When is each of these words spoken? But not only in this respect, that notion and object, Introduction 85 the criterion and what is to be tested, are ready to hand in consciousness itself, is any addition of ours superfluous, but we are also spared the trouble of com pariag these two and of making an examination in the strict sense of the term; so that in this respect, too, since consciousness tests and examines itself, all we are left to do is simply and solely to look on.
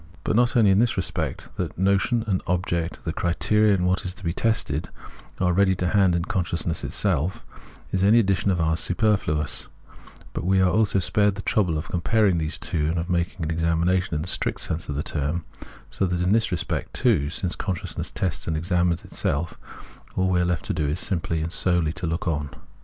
But 0.23 0.35
not 0.35 0.55
only 0.55 0.71
in 0.71 0.79
this 0.79 0.97
respect, 0.97 1.49
that 1.57 1.77
notion 1.77 2.23
and 2.25 2.41
object, 2.47 2.93
Introduction 2.95 3.03
85 3.03 3.05
the 3.05 3.13
criterion 3.13 3.75
and 3.81 3.85
what 3.87 4.03
is 4.03 4.15
to 4.15 4.23
be 4.23 4.33
tested, 4.33 4.89
are 5.39 5.53
ready 5.53 5.75
to 5.75 5.89
hand 5.89 6.15
in 6.15 6.25
consciousness 6.25 6.83
itself, 6.83 7.45
is 7.91 8.01
any 8.03 8.17
addition 8.17 8.49
of 8.49 8.59
ours 8.59 8.79
superfluous, 8.79 9.67
but 10.33 10.43
we 10.43 10.59
are 10.59 10.71
also 10.71 10.97
spared 10.97 11.35
the 11.35 11.43
trouble 11.43 11.77
of 11.77 11.87
com 11.89 12.01
pariag 12.01 12.39
these 12.39 12.57
two 12.57 12.87
and 12.87 12.97
of 12.97 13.11
making 13.11 13.45
an 13.45 13.51
examination 13.51 14.15
in 14.15 14.21
the 14.21 14.27
strict 14.27 14.61
sense 14.61 14.89
of 14.89 14.95
the 14.95 15.03
term; 15.03 15.45
so 15.91 16.07
that 16.07 16.21
in 16.23 16.31
this 16.33 16.51
respect, 16.51 16.95
too, 16.95 17.29
since 17.29 17.55
consciousness 17.55 18.09
tests 18.09 18.47
and 18.47 18.57
examines 18.57 19.05
itself, 19.05 19.55
all 20.15 20.29
we 20.29 20.41
are 20.41 20.45
left 20.45 20.65
to 20.65 20.73
do 20.73 20.87
is 20.87 20.99
simply 20.99 21.43
and 21.43 21.51
solely 21.53 21.93
to 21.93 22.07
look 22.07 22.27
on. 22.27 22.49